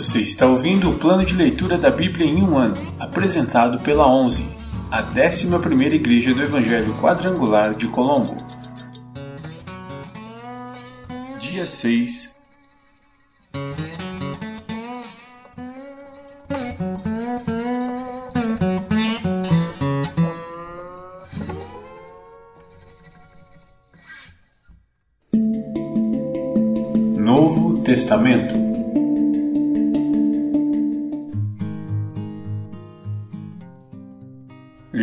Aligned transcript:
Você 0.00 0.20
está 0.20 0.46
ouvindo 0.46 0.88
o 0.88 0.98
plano 0.98 1.26
de 1.26 1.34
leitura 1.34 1.76
da 1.76 1.90
Bíblia 1.90 2.24
em 2.24 2.42
um 2.42 2.56
ano, 2.56 2.74
apresentado 2.98 3.78
pela 3.80 4.10
11, 4.10 4.50
a 4.90 5.02
11ª 5.02 5.92
Igreja 5.92 6.32
do 6.32 6.42
Evangelho 6.42 6.94
Quadrangular 6.94 7.76
de 7.76 7.86
Colombo. 7.86 8.34
Dia 11.38 11.66
6 11.66 12.34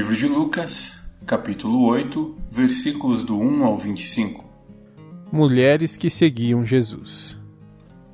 Livro 0.07 0.21
de 0.21 0.27
Lucas, 0.33 1.05
capítulo 1.25 1.83
8, 1.83 2.37
versículos 2.49 3.23
do 3.25 3.37
1 3.37 3.65
ao 3.65 3.77
25. 3.77 4.41
Mulheres 5.29 5.97
que 5.97 6.09
seguiam 6.09 6.63
Jesus. 6.63 7.37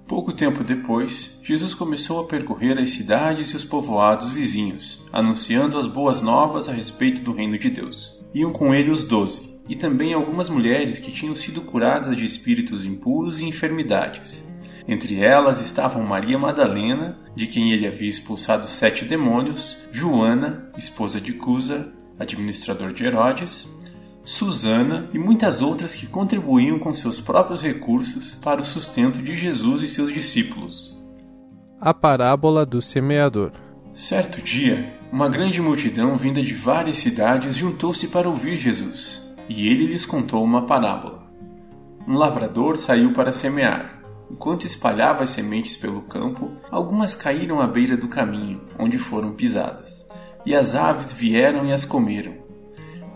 Pouco 0.08 0.34
tempo 0.34 0.64
depois, 0.64 1.38
Jesus 1.44 1.76
começou 1.76 2.20
a 2.20 2.24
percorrer 2.24 2.80
as 2.80 2.90
cidades 2.90 3.50
e 3.50 3.56
os 3.56 3.64
povoados 3.64 4.32
vizinhos, 4.32 5.06
anunciando 5.14 5.78
as 5.78 5.86
boas 5.86 6.20
novas 6.20 6.68
a 6.68 6.74
respeito 6.74 7.22
do 7.22 7.32
reino 7.32 7.60
de 7.60 7.70
Deus. 7.70 8.20
Iam 8.34 8.52
com 8.52 8.74
ele 8.74 8.90
os 8.90 9.04
doze, 9.04 9.62
e 9.70 9.76
também 9.76 10.16
algumas 10.16 10.50
mulheres 10.50 10.98
que 10.98 11.12
tinham 11.12 11.36
sido 11.36 11.62
curadas 11.62 12.18
de 12.18 12.26
espíritos 12.26 12.88
impuros 12.88 13.40
e 13.40 13.46
enfermidades. 13.46 14.44
Entre 14.87 15.23
elas 15.23 15.62
estavam 15.62 16.03
Maria 16.03 16.37
Madalena, 16.37 17.17
de 17.35 17.48
quem 17.48 17.71
ele 17.71 17.87
havia 17.87 18.09
expulsado 18.09 18.67
sete 18.67 19.05
demônios, 19.05 19.77
Joana, 19.91 20.70
esposa 20.77 21.21
de 21.21 21.34
Cusa, 21.34 21.93
administrador 22.20 22.91
de 22.91 23.05
Herodes, 23.05 23.67
Susana 24.26 25.09
e 25.13 25.20
muitas 25.20 25.61
outras 25.61 25.93
que 25.93 26.07
contribuíam 26.07 26.79
com 26.79 26.93
seus 26.93 27.20
próprios 27.20 27.61
recursos 27.61 28.35
para 28.41 28.61
o 28.61 28.65
sustento 28.65 29.21
de 29.21 29.35
Jesus 29.35 29.81
e 29.81 29.87
seus 29.87 30.13
discípulos. 30.13 30.98
A 31.79 31.93
parábola 31.93 32.65
do 32.65 32.81
semeador. 32.81 33.51
Certo 33.93 34.41
dia, 34.41 34.98
uma 35.11 35.29
grande 35.29 35.61
multidão 35.61 36.15
vinda 36.17 36.41
de 36.41 36.54
várias 36.54 36.98
cidades 36.98 37.57
juntou-se 37.57 38.07
para 38.07 38.29
ouvir 38.29 38.57
Jesus, 38.57 39.29
e 39.48 39.67
ele 39.67 39.85
lhes 39.87 40.05
contou 40.05 40.43
uma 40.43 40.65
parábola. 40.65 41.27
Um 42.07 42.15
lavrador 42.15 42.77
saiu 42.77 43.13
para 43.13 43.34
semear. 43.34 44.02
Enquanto 44.34 44.65
espalhava 44.65 45.23
as 45.23 45.29
sementes 45.29 45.77
pelo 45.77 46.01
campo, 46.01 46.49
algumas 46.71 47.13
caíram 47.13 47.62
à 47.62 47.67
beira 47.67 47.95
do 47.95 48.07
caminho, 48.07 48.63
onde 48.79 48.98
foram 48.98 49.31
pisadas, 49.31 50.07
e 50.43 50.55
as 50.55 50.73
aves 50.73 51.13
vieram 51.13 51.67
e 51.67 51.71
as 51.71 51.85
comeram. 51.85 52.34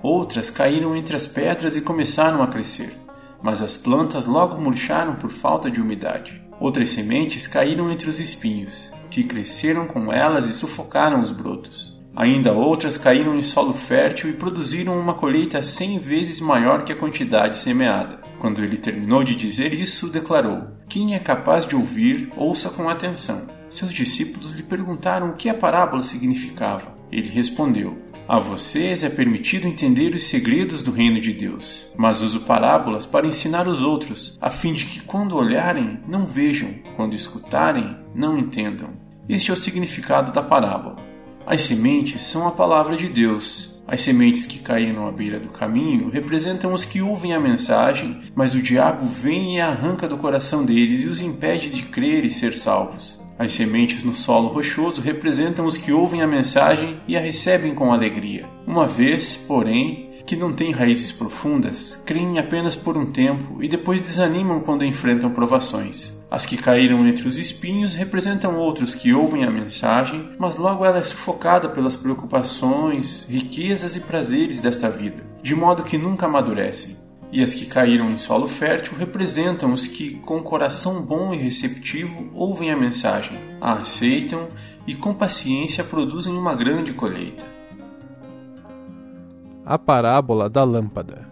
Outras 0.04 0.52
caíram 0.52 0.96
entre 0.96 1.16
as 1.16 1.26
pedras 1.26 1.76
e 1.76 1.82
começaram 1.82 2.44
a 2.44 2.48
crescer, 2.48 2.96
mas 3.42 3.64
as 3.64 3.76
plantas 3.76 4.28
logo 4.28 4.62
murcharam 4.62 5.16
por 5.16 5.32
falta 5.32 5.72
de 5.72 5.82
umidade. 5.82 6.40
Outras 6.60 6.92
sementes 6.92 7.48
caíram 7.48 7.90
entre 7.90 8.12
os 8.12 8.20
espinhos, 8.20 8.94
que 9.10 9.24
cresceram 9.24 9.88
com 9.88 10.14
elas 10.14 10.46
e 10.46 10.54
sufocaram 10.54 11.24
os 11.24 11.32
brotos. 11.32 11.97
Ainda 12.18 12.52
outras 12.52 12.98
caíram 12.98 13.38
em 13.38 13.44
solo 13.44 13.76
fértil 13.76 14.28
e 14.28 14.34
produziram 14.34 15.00
uma 15.00 15.14
colheita 15.14 15.62
cem 15.62 16.00
vezes 16.00 16.42
maior 16.42 16.84
que 16.84 16.92
a 16.92 16.96
quantidade 16.96 17.56
semeada. 17.56 18.22
Quando 18.40 18.64
ele 18.64 18.76
terminou 18.76 19.24
de 19.24 19.36
dizer 19.36 19.72
isso, 19.72 20.10
declarou: 20.10 20.64
Quem 20.90 21.14
é 21.14 21.20
capaz 21.20 21.64
de 21.64 21.76
ouvir, 21.76 22.32
ouça 22.36 22.72
com 22.72 22.90
atenção. 22.90 23.46
Seus 23.70 23.94
discípulos 23.94 24.50
lhe 24.56 24.64
perguntaram 24.64 25.30
o 25.30 25.36
que 25.36 25.48
a 25.48 25.54
parábola 25.54 26.02
significava. 26.02 26.98
Ele 27.12 27.30
respondeu: 27.30 28.00
A 28.28 28.40
vocês 28.40 29.04
é 29.04 29.10
permitido 29.10 29.68
entender 29.68 30.16
os 30.16 30.24
segredos 30.24 30.82
do 30.82 30.90
reino 30.90 31.22
de 31.22 31.34
Deus, 31.34 31.94
mas 31.96 32.22
uso 32.22 32.40
parábolas 32.40 33.06
para 33.06 33.28
ensinar 33.28 33.68
os 33.68 33.80
outros, 33.80 34.40
a 34.42 34.50
fim 34.50 34.74
de 34.74 34.86
que 34.86 35.02
quando 35.02 35.36
olharem, 35.36 36.00
não 36.08 36.26
vejam, 36.26 36.74
quando 36.96 37.14
escutarem, 37.14 37.96
não 38.16 38.40
entendam. 38.40 38.90
Este 39.30 39.52
é 39.52 39.54
o 39.54 39.58
significado 39.58 40.32
da 40.32 40.42
parábola. 40.42 41.07
As 41.48 41.62
sementes 41.62 42.24
são 42.26 42.48
a 42.48 42.52
palavra 42.52 42.96
de 42.96 43.08
Deus 43.08 43.78
as 43.88 44.02
sementes 44.02 44.46
que 44.46 44.60
caíram 44.60 45.08
à 45.08 45.12
beira 45.14 45.40
do 45.40 45.48
caminho 45.48 46.10
representam 46.10 46.74
os 46.74 46.84
que 46.84 47.02
ouvem 47.02 47.34
a 47.34 47.40
mensagem, 47.40 48.20
mas 48.36 48.54
o 48.54 48.62
diabo 48.62 49.06
vem 49.06 49.56
e 49.56 49.62
arranca 49.62 50.10
do 50.10 50.18
coração 50.18 50.66
deles 50.66 51.04
e 51.04 51.06
os 51.06 51.22
impede 51.22 51.70
de 51.70 51.84
crer 51.84 52.26
e 52.26 52.30
ser 52.30 52.54
salvos. 52.54 53.22
As 53.40 53.54
sementes 53.54 54.04
no 54.04 54.14
solo 54.14 54.50
rochoso 54.50 55.00
representam 55.00 55.66
os 55.66 55.78
que 55.78 55.94
ouvem 55.94 56.22
a 56.22 56.28
mensagem 56.28 57.00
e 57.08 57.16
a 57.16 57.22
recebem 57.22 57.74
com 57.74 57.94
alegria. 57.94 58.46
Uma 58.66 58.86
vez, 58.86 59.38
porém, 59.38 60.07
que 60.28 60.36
não 60.36 60.52
têm 60.52 60.74
raízes 60.74 61.14
profundas, 61.14 62.04
creem 62.06 62.38
apenas 62.38 62.76
por 62.76 62.98
um 62.98 63.06
tempo 63.06 63.64
e 63.64 63.70
depois 63.70 64.02
desanimam 64.02 64.60
quando 64.60 64.84
enfrentam 64.84 65.32
provações. 65.32 66.22
As 66.30 66.46
que 66.46 66.58
caíram 66.58 67.08
entre 67.08 67.26
os 67.26 67.38
espinhos 67.38 67.96
representam 67.96 68.58
outros 68.58 68.94
que 68.94 69.14
ouvem 69.14 69.46
a 69.46 69.50
mensagem, 69.50 70.30
mas 70.38 70.58
logo 70.58 70.84
ela 70.84 71.00
é 71.00 71.04
sufocada 71.04 71.70
pelas 71.70 71.96
preocupações, 71.96 73.26
riquezas 73.30 73.96
e 73.96 74.02
prazeres 74.02 74.60
desta 74.60 74.90
vida, 74.90 75.24
de 75.42 75.56
modo 75.56 75.84
que 75.84 75.98
nunca 75.98 76.26
amadurecem. 76.26 76.98
E 77.32 77.42
as 77.42 77.54
que 77.54 77.66
caíram 77.66 78.12
em 78.12 78.18
solo 78.18 78.48
fértil 78.48 78.98
representam 78.98 79.72
os 79.72 79.88
que, 79.88 80.16
com 80.16 80.44
coração 80.44 81.02
bom 81.02 81.34
e 81.34 81.38
receptivo, 81.38 82.30
ouvem 82.34 82.70
a 82.72 82.78
mensagem, 82.78 83.38
a 83.62 83.74
aceitam 83.74 84.50
e, 84.86 84.94
com 84.94 85.14
paciência, 85.14 85.84
produzem 85.84 86.34
uma 86.34 86.54
grande 86.54 86.94
colheita. 86.94 87.57
A 89.70 89.78
parábola 89.78 90.50
da 90.50 90.64
lâmpada. 90.64 91.28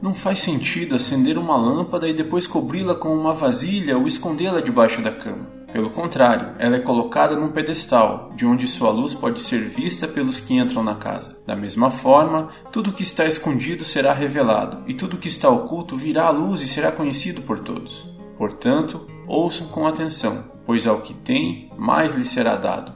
Não 0.00 0.14
faz 0.14 0.38
sentido 0.38 0.94
acender 0.94 1.36
uma 1.36 1.58
lâmpada 1.58 2.08
e 2.08 2.14
depois 2.14 2.46
cobri-la 2.46 2.94
com 2.94 3.14
uma 3.14 3.34
vasilha 3.34 3.98
ou 3.98 4.06
escondê-la 4.06 4.62
debaixo 4.62 5.02
da 5.02 5.12
cama. 5.12 5.44
Pelo 5.70 5.90
contrário, 5.90 6.54
ela 6.58 6.76
é 6.76 6.78
colocada 6.78 7.36
num 7.36 7.52
pedestal, 7.52 8.32
de 8.34 8.46
onde 8.46 8.66
sua 8.66 8.88
luz 8.88 9.12
pode 9.12 9.42
ser 9.42 9.58
vista 9.58 10.08
pelos 10.08 10.40
que 10.40 10.54
entram 10.54 10.82
na 10.82 10.94
casa. 10.94 11.36
Da 11.46 11.54
mesma 11.54 11.90
forma, 11.90 12.48
tudo 12.72 12.94
que 12.94 13.02
está 13.02 13.26
escondido 13.26 13.84
será 13.84 14.14
revelado, 14.14 14.78
e 14.86 14.94
tudo 14.94 15.18
que 15.18 15.28
está 15.28 15.50
oculto 15.50 15.98
virá 15.98 16.28
à 16.28 16.30
luz 16.30 16.62
e 16.62 16.66
será 16.66 16.90
conhecido 16.90 17.42
por 17.42 17.58
todos. 17.58 18.10
Portanto, 18.38 19.06
ouçam 19.28 19.66
com 19.66 19.86
atenção, 19.86 20.50
pois 20.64 20.86
ao 20.86 21.02
que 21.02 21.12
tem, 21.12 21.70
mais 21.76 22.14
lhe 22.14 22.24
será 22.24 22.56
dado, 22.56 22.90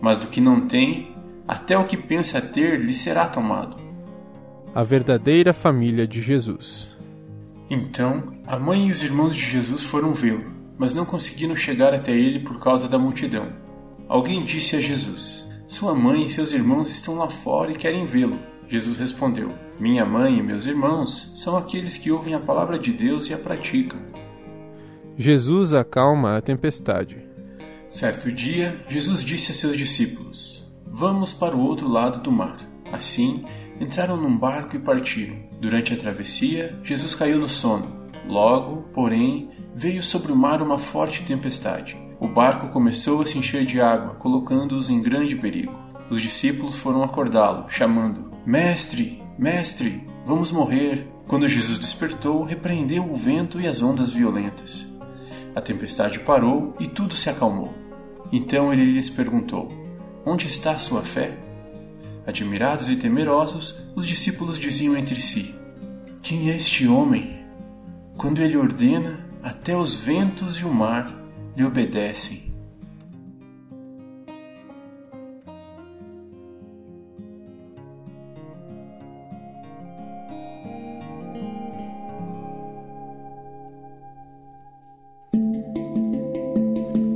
mas 0.00 0.18
do 0.18 0.28
que 0.28 0.40
não 0.40 0.68
tem, 0.68 1.16
até 1.48 1.76
o 1.76 1.84
que 1.84 1.96
pensa 1.96 2.40
ter 2.40 2.78
lhe 2.78 2.94
será 2.94 3.26
tomado 3.26 3.87
a 4.74 4.82
verdadeira 4.82 5.52
família 5.52 6.06
de 6.06 6.20
Jesus. 6.20 6.96
Então, 7.70 8.34
a 8.46 8.58
mãe 8.58 8.88
e 8.88 8.92
os 8.92 9.02
irmãos 9.02 9.36
de 9.36 9.42
Jesus 9.42 9.82
foram 9.82 10.14
vê-lo, 10.14 10.52
mas 10.78 10.94
não 10.94 11.04
conseguiram 11.04 11.54
chegar 11.54 11.92
até 11.92 12.12
ele 12.12 12.40
por 12.40 12.58
causa 12.58 12.88
da 12.88 12.98
multidão. 12.98 13.48
Alguém 14.08 14.44
disse 14.44 14.76
a 14.76 14.80
Jesus: 14.80 15.50
Sua 15.66 15.94
mãe 15.94 16.24
e 16.24 16.30
seus 16.30 16.52
irmãos 16.52 16.90
estão 16.90 17.16
lá 17.16 17.28
fora 17.28 17.72
e 17.72 17.76
querem 17.76 18.06
vê-lo. 18.06 18.38
Jesus 18.68 18.96
respondeu: 18.96 19.52
Minha 19.78 20.04
mãe 20.06 20.38
e 20.38 20.42
meus 20.42 20.66
irmãos 20.66 21.32
são 21.36 21.56
aqueles 21.56 21.96
que 21.96 22.10
ouvem 22.10 22.34
a 22.34 22.40
palavra 22.40 22.78
de 22.78 22.92
Deus 22.92 23.28
e 23.28 23.34
a 23.34 23.38
praticam. 23.38 23.98
Jesus 25.16 25.74
acalma 25.74 26.36
a 26.36 26.40
tempestade. 26.40 27.26
Certo 27.88 28.30
dia, 28.30 28.84
Jesus 28.88 29.22
disse 29.24 29.52
a 29.52 29.54
seus 29.54 29.76
discípulos: 29.76 30.70
Vamos 30.86 31.32
para 31.32 31.56
o 31.56 31.60
outro 31.60 31.88
lado 31.88 32.20
do 32.20 32.30
mar. 32.30 32.66
Assim, 32.92 33.44
entraram 33.80 34.16
num 34.16 34.36
barco 34.36 34.76
e 34.76 34.78
partiram. 34.78 35.36
Durante 35.60 35.92
a 35.94 35.96
travessia, 35.96 36.78
Jesus 36.82 37.14
caiu 37.14 37.38
no 37.38 37.48
sono. 37.48 38.08
Logo, 38.26 38.82
porém, 38.92 39.48
veio 39.74 40.02
sobre 40.02 40.32
o 40.32 40.36
mar 40.36 40.60
uma 40.60 40.78
forte 40.78 41.24
tempestade. 41.24 41.96
O 42.20 42.28
barco 42.28 42.68
começou 42.68 43.22
a 43.22 43.26
se 43.26 43.38
encher 43.38 43.64
de 43.64 43.80
água, 43.80 44.14
colocando-os 44.14 44.90
em 44.90 45.00
grande 45.00 45.36
perigo. 45.36 45.72
Os 46.10 46.20
discípulos 46.20 46.76
foram 46.76 47.02
acordá-lo, 47.02 47.68
chamando: 47.68 48.30
Mestre, 48.44 49.22
mestre, 49.38 50.06
vamos 50.26 50.50
morrer. 50.50 51.06
Quando 51.26 51.46
Jesus 51.46 51.78
despertou, 51.78 52.42
repreendeu 52.42 53.04
o 53.04 53.14
vento 53.14 53.60
e 53.60 53.66
as 53.66 53.82
ondas 53.82 54.14
violentas. 54.14 54.86
A 55.54 55.60
tempestade 55.60 56.20
parou 56.20 56.74
e 56.80 56.86
tudo 56.86 57.14
se 57.14 57.28
acalmou. 57.28 57.74
Então 58.32 58.72
ele 58.72 58.84
lhes 58.84 59.08
perguntou: 59.08 59.68
Onde 60.24 60.48
está 60.48 60.72
a 60.72 60.78
sua 60.78 61.02
fé? 61.02 61.47
Admirados 62.28 62.90
e 62.90 62.96
temerosos, 62.96 63.74
os 63.96 64.04
discípulos 64.04 64.58
diziam 64.58 64.94
entre 64.94 65.18
si: 65.18 65.54
Quem 66.20 66.50
é 66.50 66.56
este 66.56 66.86
homem? 66.86 67.42
Quando 68.18 68.42
ele 68.42 68.54
ordena, 68.54 69.18
até 69.42 69.74
os 69.74 69.94
ventos 69.94 70.58
e 70.58 70.64
o 70.66 70.68
mar 70.70 71.10
lhe 71.56 71.64
obedecem. 71.64 72.52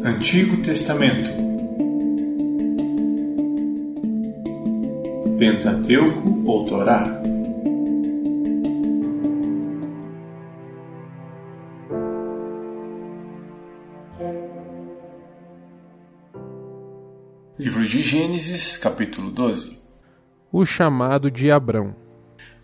Antigo 0.02 0.62
Testamento 0.62 1.41
Pentateuco 5.42 6.44
ou 6.46 6.64
Torá 6.64 7.20
Livro 17.58 17.84
de 17.88 18.00
Gênesis, 18.02 18.78
capítulo 18.78 19.32
12 19.32 19.80
O 20.52 20.64
chamado 20.64 21.28
de 21.28 21.50
Abrão 21.50 21.96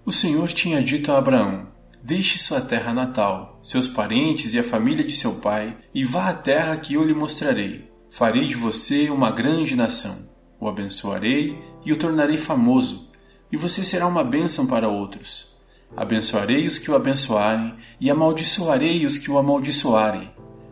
O 0.06 0.12
Senhor 0.12 0.46
tinha 0.50 0.80
dito 0.80 1.10
a 1.10 1.18
Abraão: 1.18 1.72
Deixe 2.00 2.38
sua 2.38 2.60
terra 2.60 2.94
natal, 2.94 3.58
seus 3.60 3.88
parentes 3.88 4.54
e 4.54 4.58
a 4.60 4.62
família 4.62 5.04
de 5.04 5.14
seu 5.14 5.40
pai, 5.40 5.76
e 5.92 6.04
vá 6.04 6.28
à 6.28 6.34
terra 6.34 6.76
que 6.76 6.94
eu 6.94 7.04
lhe 7.04 7.12
mostrarei. 7.12 7.90
Farei 8.08 8.46
de 8.46 8.54
você 8.54 9.10
uma 9.10 9.32
grande 9.32 9.74
nação. 9.74 10.27
O 10.60 10.68
abençoarei 10.68 11.58
e 11.84 11.92
o 11.92 11.96
tornarei 11.96 12.38
famoso, 12.38 13.08
e 13.50 13.56
você 13.56 13.82
será 13.82 14.06
uma 14.06 14.24
bênção 14.24 14.66
para 14.66 14.88
outros. 14.88 15.48
Abençoarei 15.96 16.66
os 16.66 16.78
que 16.78 16.90
o 16.90 16.94
abençoarem, 16.94 17.74
e 18.00 18.10
amaldiçoarei 18.10 19.06
os 19.06 19.18
que 19.18 19.30
o 19.30 19.38
amaldiçoarem. 19.38 20.30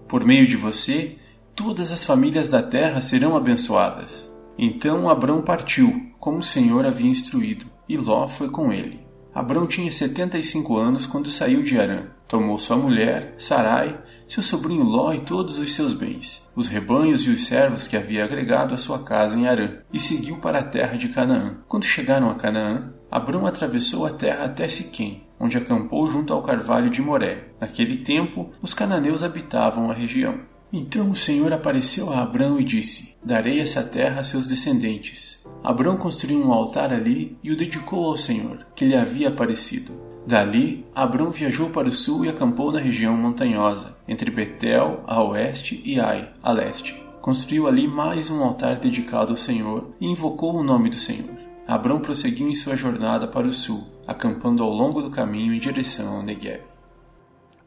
Por 0.08 0.24
meio 0.24 0.46
de 0.46 0.56
você, 0.56 1.16
todas 1.54 1.92
as 1.92 2.04
famílias 2.04 2.50
da 2.50 2.62
terra 2.62 3.00
serão 3.00 3.36
abençoadas. 3.36 4.32
Então 4.58 5.08
Abrão 5.08 5.42
partiu, 5.42 6.10
como 6.18 6.38
o 6.38 6.42
Senhor 6.42 6.84
havia 6.84 7.10
instruído, 7.10 7.66
e 7.88 7.96
Ló 7.96 8.26
foi 8.26 8.48
com 8.50 8.72
ele. 8.72 9.06
Abrão 9.34 9.66
tinha 9.66 9.90
75 9.92 10.76
anos 10.76 11.06
quando 11.06 11.30
saiu 11.30 11.62
de 11.62 11.78
Arã. 11.78 12.15
Tomou 12.28 12.58
sua 12.58 12.76
mulher, 12.76 13.34
Sarai, 13.38 14.00
seu 14.26 14.42
sobrinho 14.42 14.82
Ló 14.82 15.12
e 15.12 15.20
todos 15.20 15.58
os 15.58 15.74
seus 15.74 15.92
bens, 15.92 16.48
os 16.56 16.66
rebanhos 16.66 17.22
e 17.22 17.30
os 17.30 17.46
servos 17.46 17.86
que 17.86 17.96
havia 17.96 18.24
agregado 18.24 18.74
à 18.74 18.78
sua 18.78 19.04
casa 19.04 19.38
em 19.38 19.46
Arã, 19.46 19.78
e 19.92 20.00
seguiu 20.00 20.38
para 20.38 20.58
a 20.58 20.64
terra 20.64 20.96
de 20.96 21.08
Canaã. 21.08 21.58
Quando 21.68 21.84
chegaram 21.84 22.28
a 22.28 22.34
Canaã, 22.34 22.92
Abrão 23.08 23.46
atravessou 23.46 24.04
a 24.04 24.10
terra 24.10 24.46
até 24.46 24.68
Siquém, 24.68 25.22
onde 25.38 25.56
acampou 25.56 26.10
junto 26.10 26.32
ao 26.32 26.42
carvalho 26.42 26.90
de 26.90 27.00
Moré. 27.00 27.48
Naquele 27.60 27.98
tempo, 27.98 28.50
os 28.60 28.74
cananeus 28.74 29.22
habitavam 29.22 29.88
a 29.88 29.94
região. 29.94 30.40
Então 30.72 31.12
o 31.12 31.16
Senhor 31.16 31.52
apareceu 31.52 32.12
a 32.12 32.22
Abrão 32.22 32.58
e 32.58 32.64
disse: 32.64 33.16
Darei 33.24 33.60
essa 33.60 33.84
terra 33.84 34.20
a 34.20 34.24
seus 34.24 34.48
descendentes. 34.48 35.46
Abrão 35.62 35.96
construiu 35.96 36.40
um 36.40 36.52
altar 36.52 36.92
ali 36.92 37.38
e 37.42 37.52
o 37.52 37.56
dedicou 37.56 38.06
ao 38.06 38.16
Senhor, 38.16 38.66
que 38.74 38.84
lhe 38.84 38.96
havia 38.96 39.28
aparecido. 39.28 39.92
Dali, 40.26 40.84
Abrão 40.92 41.30
viajou 41.30 41.70
para 41.70 41.88
o 41.88 41.92
sul 41.92 42.24
e 42.24 42.28
acampou 42.28 42.72
na 42.72 42.80
região 42.80 43.16
montanhosa, 43.16 43.94
entre 44.08 44.28
Betel, 44.28 45.04
a 45.06 45.22
oeste, 45.22 45.80
e 45.84 46.00
Ai, 46.00 46.32
a 46.42 46.50
leste. 46.50 47.00
Construiu 47.22 47.68
ali 47.68 47.86
mais 47.86 48.28
um 48.28 48.42
altar 48.42 48.76
dedicado 48.76 49.32
ao 49.32 49.36
Senhor 49.36 49.94
e 50.00 50.06
invocou 50.06 50.56
o 50.56 50.64
nome 50.64 50.90
do 50.90 50.96
Senhor. 50.96 51.30
Abrão 51.66 52.00
prosseguiu 52.00 52.48
em 52.48 52.56
sua 52.56 52.76
jornada 52.76 53.28
para 53.28 53.46
o 53.46 53.52
sul, 53.52 53.86
acampando 54.04 54.64
ao 54.64 54.70
longo 54.70 55.00
do 55.00 55.10
caminho 55.10 55.54
em 55.54 55.60
direção 55.60 56.16
ao 56.16 56.22
Negev. 56.24 56.62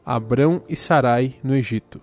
Abrão 0.04 0.62
e 0.68 0.76
Sarai 0.76 1.36
no 1.42 1.54
Egito 1.54 2.00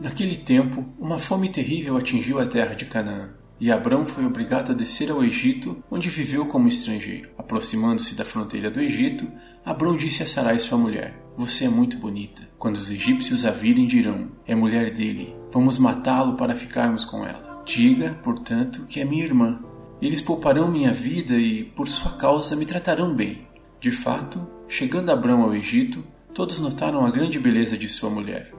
Naquele 0.00 0.36
tempo, 0.36 0.86
uma 0.98 1.18
fome 1.18 1.48
terrível 1.48 1.96
atingiu 1.96 2.38
a 2.38 2.46
terra 2.46 2.74
de 2.74 2.84
Canaã, 2.84 3.30
e 3.60 3.72
Abrão 3.72 4.06
foi 4.06 4.24
obrigado 4.24 4.70
a 4.70 4.74
descer 4.74 5.10
ao 5.10 5.24
Egito, 5.24 5.82
onde 5.90 6.08
viveu 6.08 6.46
como 6.46 6.68
estrangeiro. 6.68 7.30
Aproximando-se 7.36 8.14
da 8.14 8.24
fronteira 8.24 8.70
do 8.70 8.80
Egito, 8.80 9.26
Abrão 9.64 9.96
disse 9.96 10.22
a 10.22 10.26
Sarai 10.26 10.58
sua 10.58 10.78
mulher: 10.78 11.20
Você 11.36 11.64
é 11.64 11.68
muito 11.68 11.98
bonita. 11.98 12.48
Quando 12.58 12.76
os 12.76 12.90
egípcios 12.90 13.44
a 13.44 13.50
virem, 13.50 13.86
dirão: 13.86 14.28
É 14.46 14.54
mulher 14.54 14.94
dele. 14.94 15.34
Vamos 15.52 15.78
matá-lo 15.78 16.36
para 16.36 16.54
ficarmos 16.54 17.04
com 17.04 17.26
ela. 17.26 17.62
Diga, 17.64 18.18
portanto, 18.22 18.86
que 18.88 19.00
é 19.00 19.04
minha 19.04 19.24
irmã. 19.24 19.60
Eles 20.00 20.22
pouparão 20.22 20.70
minha 20.70 20.92
vida 20.92 21.34
e, 21.34 21.64
por 21.64 21.88
sua 21.88 22.12
causa, 22.12 22.54
me 22.54 22.64
tratarão 22.64 23.14
bem. 23.14 23.48
De 23.80 23.90
fato, 23.90 24.46
chegando 24.68 25.10
Abrão 25.10 25.42
ao 25.42 25.54
Egito, 25.54 26.04
todos 26.32 26.60
notaram 26.60 27.04
a 27.04 27.10
grande 27.10 27.38
beleza 27.40 27.76
de 27.76 27.88
sua 27.88 28.08
mulher. 28.08 28.52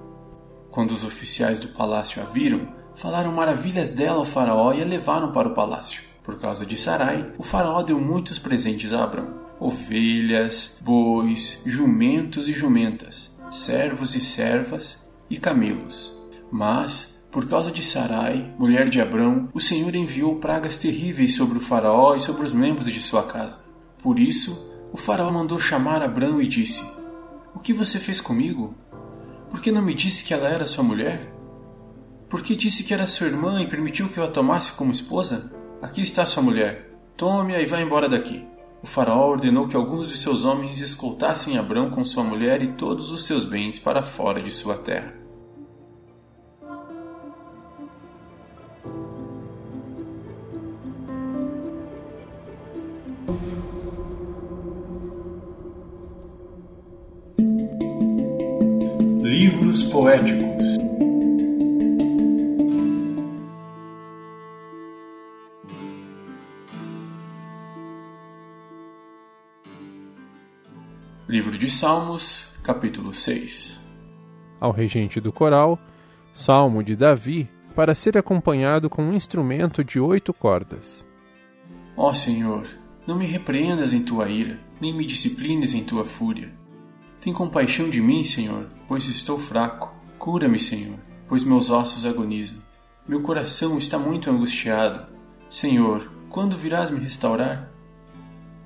Quando 0.70 0.92
os 0.92 1.04
oficiais 1.04 1.58
do 1.58 1.70
palácio 1.70 2.22
a 2.22 2.26
viram, 2.26 2.68
falaram 3.00 3.32
maravilhas 3.32 3.94
dela 3.94 4.18
ao 4.18 4.26
faraó 4.26 4.74
e 4.74 4.82
a 4.82 4.86
levaram 4.86 5.32
para 5.32 5.48
o 5.48 5.54
palácio. 5.54 6.04
Por 6.22 6.38
causa 6.38 6.66
de 6.66 6.78
Sarai, 6.78 7.32
o 7.38 7.44
faraó 7.44 7.82
deu 7.82 8.00
muitos 8.00 8.38
presentes 8.38 8.94
a 8.94 9.04
Abrão: 9.04 9.40
ovelhas, 9.60 10.80
bois, 10.84 11.64
jumentos 11.66 12.48
e 12.48 12.54
jumentas, 12.54 13.36
servos 13.50 14.16
e 14.16 14.20
servas 14.20 15.08
e 15.30 15.38
camelos. 15.38 16.14
Mas, 16.52 17.24
por 17.32 17.48
causa 17.48 17.72
de 17.72 17.82
Sarai, 17.82 18.54
mulher 18.60 18.90
de 18.90 19.00
Abrão, 19.00 19.50
o 19.54 19.60
Senhor 19.62 19.96
enviou 19.96 20.36
pragas 20.36 20.78
terríveis 20.78 21.36
sobre 21.36 21.58
o 21.58 21.62
faraó 21.62 22.16
e 22.16 22.22
sobre 22.22 22.46
os 22.46 22.54
membros 22.54 22.92
de 22.92 23.00
sua 23.00 23.24
casa. 23.24 23.62
Por 24.04 24.20
isso, 24.20 24.70
o 24.92 24.98
faraó 24.98 25.32
mandou 25.32 25.58
chamar 25.58 26.04
Abrão 26.04 26.42
e 26.42 26.48
disse: 26.48 26.86
O 27.56 27.60
que 27.60 27.72
você 27.72 27.98
fez 27.98 28.20
comigo? 28.20 28.76
Por 29.50 29.62
que 29.62 29.72
não 29.72 29.82
me 29.82 29.94
disse 29.94 30.26
que 30.26 30.34
ela 30.34 30.50
era 30.50 30.68
sua 30.68 30.84
mulher? 30.84 31.39
Por 32.30 32.44
que 32.44 32.56
disse 32.56 32.84
que 32.84 32.94
era 32.94 33.08
sua 33.08 33.26
irmã 33.26 33.60
e 33.60 33.68
permitiu 33.68 34.08
que 34.08 34.20
eu 34.20 34.24
a 34.24 34.28
tomasse 34.28 34.74
como 34.74 34.92
esposa? 34.92 35.52
Aqui 35.82 36.02
está 36.02 36.28
sua 36.28 36.44
mulher. 36.44 36.92
Tome-a 37.18 37.60
e 37.60 37.66
vá 37.66 37.82
embora 37.82 38.08
daqui. 38.08 38.48
O 38.84 38.88
faraó 38.88 39.32
ordenou 39.32 39.68
que 39.68 39.76
alguns 39.76 40.08
de 40.08 40.16
seus 40.16 40.46
homens 40.46 40.80
escoltassem 40.80 41.58
Abrão 41.58 41.90
com 41.90 42.06
sua 42.06 42.24
mulher 42.24 42.62
e 42.62 42.68
todos 42.68 43.10
os 43.10 43.26
seus 43.26 43.46
bens 43.46 43.80
para 43.80 44.04
fora 44.04 44.44
de 44.44 44.52
sua 44.52 44.78
terra. 44.78 45.18
Livros 59.24 59.84
poéticos 59.84 60.89
Salmos, 71.80 72.58
capítulo 72.62 73.14
6 73.14 73.80
Ao 74.60 74.72
regente 74.72 75.22
do 75.22 75.32
coral, 75.32 75.80
Salmo 76.34 76.84
de 76.84 76.96
Davi, 76.96 77.50
para 77.76 77.96
ser 77.96 78.18
acompanhado 78.18 78.90
com 78.90 79.02
um 79.02 79.14
instrumento 79.14 79.84
de 79.84 80.00
oito 80.00 80.34
cordas. 80.34 81.06
Ó 81.96 82.14
Senhor, 82.14 82.68
não 83.08 83.16
me 83.16 83.26
repreendas 83.26 83.94
em 83.94 84.04
tua 84.04 84.30
ira, 84.30 84.60
nem 84.82 84.94
me 84.94 85.06
disciplines 85.06 85.74
em 85.74 85.84
tua 85.84 86.06
fúria 86.06 86.60
tem 87.22 87.34
compaixão 87.34 87.90
de 87.90 88.02
mim, 88.02 88.24
Senhor, 88.24 88.68
pois 88.88 89.06
estou 89.10 89.38
fraco. 89.38 89.94
Cura-me, 90.18 90.58
Senhor, 90.58 90.98
pois 91.28 91.44
meus 91.44 91.70
ossos 91.70 92.06
agonizam. 92.06 92.60
Meu 93.06 93.22
coração 93.22 93.78
está 93.78 94.00
muito 94.00 94.30
angustiado. 94.30 95.06
Senhor, 95.50 96.10
quando 96.30 96.56
virás 96.56 96.90
me 96.90 97.00
restaurar? 97.00 97.70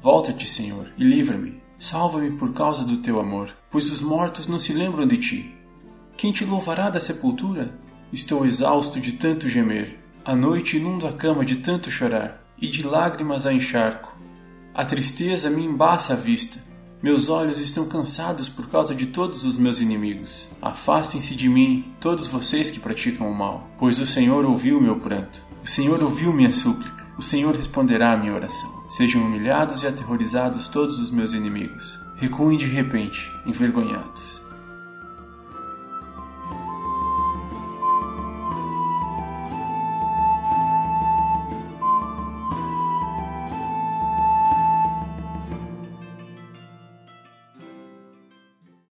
Volta-te, 0.04 0.48
Senhor, 0.48 0.88
e 0.98 1.04
livra-me. 1.04 1.63
Salva-me 1.84 2.32
por 2.38 2.54
causa 2.54 2.86
do 2.86 3.00
teu 3.00 3.20
amor, 3.20 3.54
pois 3.70 3.92
os 3.92 4.00
mortos 4.00 4.48
não 4.48 4.58
se 4.58 4.72
lembram 4.72 5.06
de 5.06 5.18
ti. 5.18 5.54
Quem 6.16 6.32
te 6.32 6.46
louvará 6.46 6.90
da 6.90 7.02
sepultura? 7.02 7.78
Estou 8.14 8.46
exausto 8.46 9.02
de 9.02 9.12
tanto 9.12 9.50
gemer. 9.50 10.00
À 10.24 10.34
noite 10.34 10.78
inundo 10.78 11.06
a 11.06 11.12
cama 11.12 11.44
de 11.44 11.58
tanto 11.58 11.92
chorar, 11.92 12.42
e 12.58 12.70
de 12.70 12.88
lágrimas 12.88 13.46
a 13.46 13.52
encharco. 13.52 14.18
A 14.74 14.86
tristeza 14.86 15.50
me 15.50 15.66
embaça 15.66 16.14
a 16.14 16.16
vista 16.16 16.64
meus 17.04 17.28
olhos 17.28 17.60
estão 17.60 17.86
cansados 17.86 18.48
por 18.48 18.70
causa 18.70 18.96
de 18.96 19.08
todos 19.08 19.44
os 19.44 19.58
meus 19.58 19.82
inimigos. 19.82 20.48
Afastem-se 20.62 21.36
de 21.36 21.50
mim, 21.50 21.94
todos 22.00 22.28
vocês 22.28 22.72
que 22.72 22.80
praticam 22.80 23.30
o 23.30 23.36
mal, 23.36 23.68
pois 23.78 24.00
o 24.00 24.06
Senhor 24.06 24.46
ouviu 24.46 24.80
meu 24.80 24.96
pranto. 24.96 25.46
O 25.52 25.68
Senhor 25.68 26.02
ouviu 26.02 26.32
minha 26.32 26.54
súplica. 26.54 27.06
O 27.18 27.22
Senhor 27.22 27.54
responderá 27.54 28.14
à 28.14 28.18
minha 28.18 28.34
oração. 28.34 28.73
Sejam 28.88 29.24
humilhados 29.24 29.82
e 29.82 29.88
aterrorizados 29.88 30.68
todos 30.68 31.00
os 31.00 31.10
meus 31.10 31.34
inimigos. 31.34 32.00
Recuem 32.16 32.58
de 32.58 32.68
repente, 32.68 33.32
envergonhados. 33.46 34.43